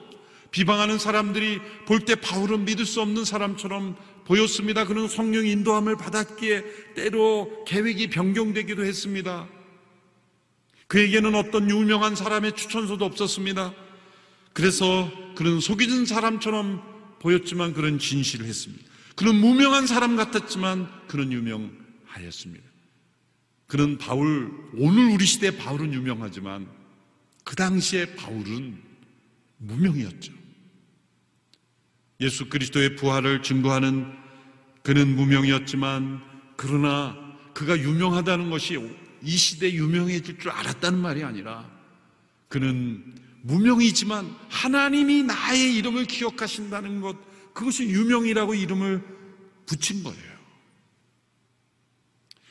[0.50, 3.96] 비방하는 사람들이 볼 때 바울은 믿을 수 없는 사람처럼
[4.26, 4.86] 보였습니다.
[4.86, 9.48] 그는 성령 인도함을 받았기에 때로 계획이 변경되기도 했습니다.
[10.86, 13.74] 그에게는 어떤 유명한 사람의 추천서도 없었습니다.
[14.52, 16.82] 그래서 그는 속이는 사람처럼
[17.20, 18.84] 보였지만 그는 진실을 했습니다.
[19.16, 22.64] 그는 무명한 사람 같았지만 그는 유명하였습니다.
[23.66, 26.68] 그는 바울, 오늘 우리 시대 바울은 유명하지만
[27.44, 28.80] 그 당시에 바울은
[29.58, 30.32] 무명이었죠.
[32.24, 34.10] 예수 그리스도의 부활을 증거하는
[34.82, 36.22] 그는 무명이었지만
[36.56, 37.16] 그러나
[37.52, 38.78] 그가 유명하다는 것이
[39.22, 41.68] 이 시대에 유명해질 줄 알았다는 말이 아니라
[42.48, 47.16] 그는 무명이지만 하나님이 나의 이름을 기억하신다는 것
[47.52, 49.02] 그것이 유명이라고 이름을
[49.66, 50.34] 붙인 거예요.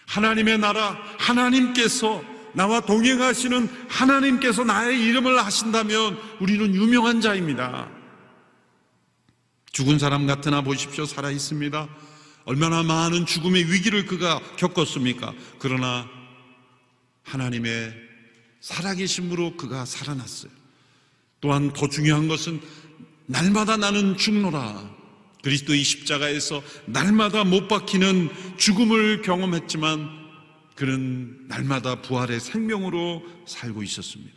[0.06, 7.90] 하나님의 나라, 하나님께서 나와 동행하시는 하나님께서 나의 이름을 하신다면 우리는 유명한 자입니다.
[9.74, 11.06] 죽은 사람 같으나 보십시오.
[11.06, 11.90] 살아 있습니다.
[12.46, 15.34] 얼마나 많은 죽음의 위기를 그가 겪었습니까?
[15.58, 16.08] 그러나
[17.24, 17.92] 하나님의
[18.62, 20.52] 살아계심으로 그가 살아났어요.
[21.42, 22.62] 또한 더 중요한 것은
[23.26, 24.94] 날마다 나는 죽노라.
[25.44, 30.08] 그리스도의 십자가에서 날마다 못 박히는 죽음을 경험했지만
[30.76, 34.34] 그는 날마다 부활의 생명으로 살고 있었습니다.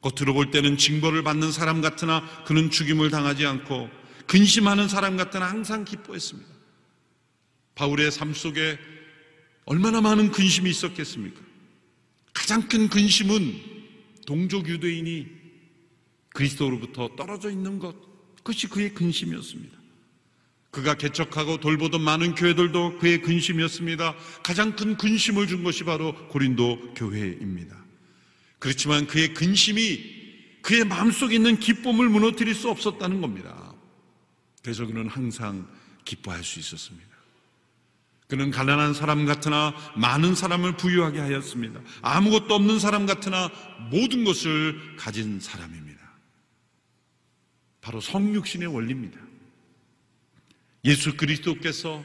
[0.00, 5.84] 겉으로 볼 때는 징벌을 받는 사람 같으나 그는 죽임을 당하지 않고 근심하는 사람 같으나 항상
[5.84, 6.48] 기뻐했습니다.
[7.74, 8.78] 바울의 삶 속에
[9.64, 11.40] 얼마나 많은 근심이 있었겠습니까?
[12.32, 13.54] 가장 큰 근심은
[14.26, 15.26] 동족 유대인이
[16.30, 17.94] 그리스도로부터 떨어져 있는 것,
[18.36, 19.78] 그것이 그의 근심이었습니다.
[20.70, 24.16] 그가 개척하고 돌보던 많은 교회들도 그의 근심이었습니다.
[24.42, 27.76] 가장 큰 근심을 준 것이 바로 고린도 교회입니다.
[28.58, 30.12] 그렇지만 그의 근심이
[30.62, 33.63] 그의 마음속에 있는 기쁨을 무너뜨릴 수 없었다는 겁니다.
[34.64, 35.68] 그래서 그는 항상
[36.06, 37.06] 기뻐할 수 있었습니다.
[38.28, 41.80] 그는 가난한 사람 같으나 많은 사람을 부유하게 하였습니다.
[42.00, 43.50] 아무것도 없는 사람 같으나
[43.90, 46.00] 모든 것을 가진 사람입니다.
[47.82, 49.20] 바로 성육신의 원리입니다.
[50.86, 52.02] 예수 그리스도께서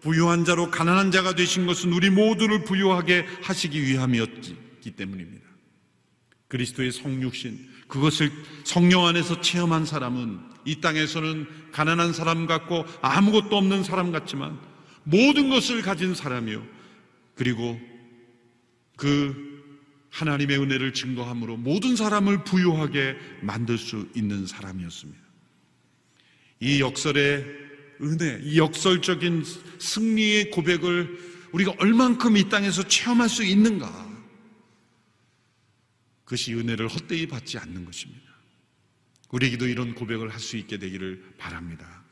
[0.00, 5.46] 부유한 자로 가난한 자가 되신 것은 우리 모두를 부유하게 하시기 위함이었기 때문입니다.
[6.48, 8.32] 그리스도의 성육신, 그것을
[8.64, 14.58] 성령 안에서 체험한 사람은 이 땅에서는 가난한 사람 같고 아무것도 없는 사람 같지만
[15.04, 16.66] 모든 것을 가진 사람이요.
[17.34, 17.80] 그리고
[18.96, 19.50] 그
[20.10, 25.20] 하나님의 은혜를 증거함으로 모든 사람을 부유하게 만들 수 있는 사람이었습니다.
[26.60, 27.44] 이 역설의
[28.02, 29.44] 은혜, 이 역설적인
[29.78, 31.18] 승리의 고백을
[31.52, 34.08] 우리가 얼만큼 이 땅에서 체험할 수 있는가?
[36.24, 38.29] 그것이 은혜를 헛되이 받지 않는 것입니다.
[39.30, 42.02] 우리에게도 이런 고백을 할 수 있게 되기를 바랍니다.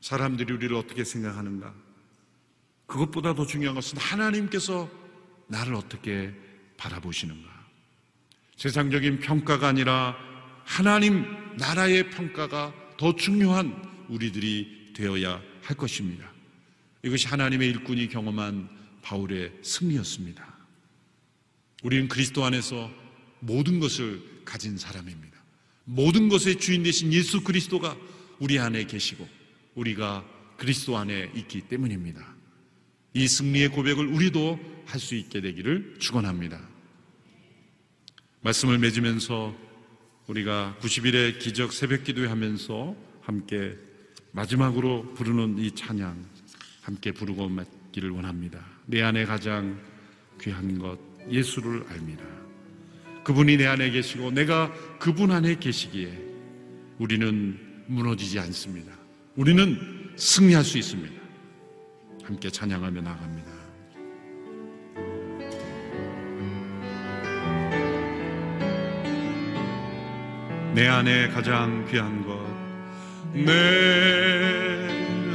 [0.00, 1.74] 사람들이 우리를 어떻게 생각하는가?
[2.86, 4.90] 그것보다 더 중요한 것은 하나님께서
[5.48, 6.32] 나를 어떻게
[6.76, 7.48] 바라보시는가?
[8.56, 10.16] 세상적인 평가가 아니라
[10.64, 11.24] 하나님
[11.56, 16.30] 나라의 평가가 더 중요한 우리들이 되어야 할 것입니다.
[17.02, 18.68] 이것이 하나님의 일꾼이 경험한
[19.02, 20.46] 바울의 승리였습니다.
[21.82, 22.90] 우리는 그리스도 안에서
[23.40, 25.29] 모든 것을 가진 사람입니다.
[25.90, 27.96] 모든 것의 주인 되신 예수 그리스도가
[28.38, 29.28] 우리 안에 계시고
[29.74, 30.24] 우리가
[30.56, 32.24] 그리스도 안에 있기 때문입니다.
[33.14, 36.60] 이 승리의 고백을 우리도 할 수 있게 되기를 축원합니다.
[38.42, 39.54] 말씀을 맺으면서
[40.26, 43.76] 우리가 90일의 기적 새벽 기도회 하면서 함께
[44.32, 46.24] 마지막으로 부르는 이 찬양
[46.82, 48.64] 함께 부르고 맡기를 원합니다.
[48.86, 49.80] 내 안에 가장
[50.40, 50.98] 귀한 것
[51.30, 52.39] 예수를 알미라.
[53.24, 56.12] 그분이 내 안에 계시고 내가 그분 안에 계시기에
[56.98, 58.92] 우리는 무너지지 않습니다.
[59.36, 59.78] 우리는
[60.16, 61.14] 승리할 수 있습니다.
[62.24, 63.50] 함께 찬양하며 나갑니다.
[70.74, 72.60] 내 안에 가장 귀한 것
[73.32, 73.52] 내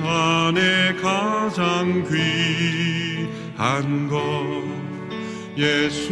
[0.04, 2.04] 안에 가장
[3.56, 4.20] 귀한 것
[5.58, 6.12] 예수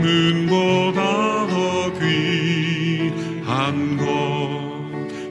[0.00, 1.00] 금은보다?
[1.48, 3.96] 더 귀한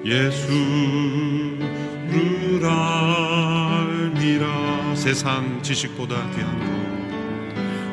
[0.06, 1.60] 예수를
[2.64, 4.46] 알미라.
[4.96, 6.66] 세상 지식보다 귀한 것.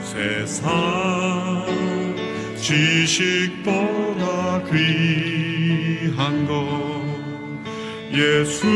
[0.04, 1.64] 세상
[2.56, 4.24] 지식보다
[4.64, 6.54] 귀한 것
[8.12, 8.66] 예수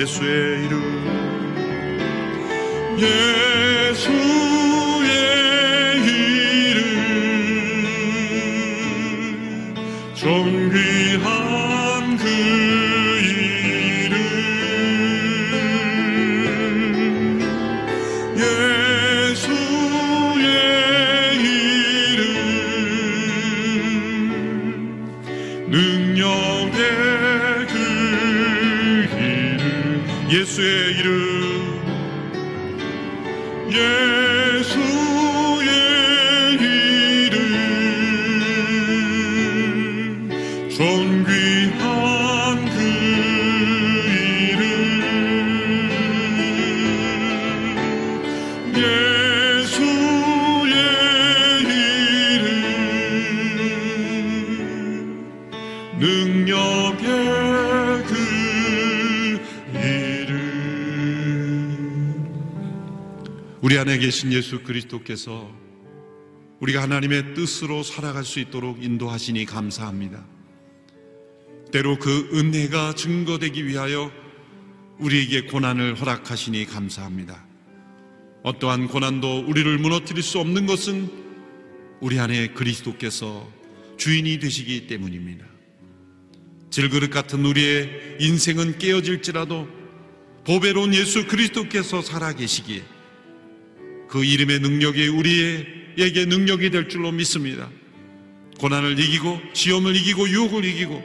[0.00, 0.80] 예수의 이름.
[2.96, 4.39] 예수
[63.80, 65.50] 안에 계신 예수 그리스도께서
[66.60, 70.22] 우리가 하나님의 뜻으로 살아갈 수 있도록 인도하시니 감사합니다.
[71.72, 74.12] 때로 그 은혜가 증거되기 위하여
[74.98, 77.42] 우리에게 고난을 허락하시니 감사합니다.
[78.42, 81.10] 어떠한 고난도 우리를 무너뜨릴 수 없는 것은
[82.00, 83.50] 우리 안에 그리스도께서
[83.96, 85.46] 주인이 되시기 때문입니다.
[86.68, 89.66] 질그릇 같은 우리의 인생은 깨어질지라도
[90.44, 92.99] 보배로운 예수 그리스도께서 살아계시기에
[94.10, 97.70] 그 이름의 능력이 우리에게 능력이 될 줄로 믿습니다.
[98.58, 101.00] 고난을 이기고 시험을 이기고 유혹을 이기고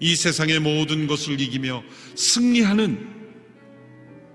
[0.00, 1.84] 이 세상의 모든 것을 이기며
[2.14, 3.08] 승리하는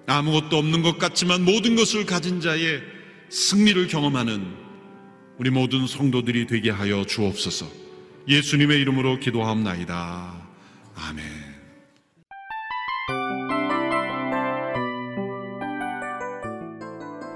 [0.05, 2.83] 아무것도 없는 것 같지만 모든 것을 가진 자의
[3.29, 4.53] 승리를 경험하는
[5.39, 7.67] 우리 모든 성도들이 되게 하여 주옵소서.
[8.27, 10.47] 예수님의 이름으로 기도하옵나이다.
[10.95, 11.44] 아멘.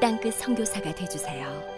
[0.00, 1.75] 땅끝 선교사가 되주세요.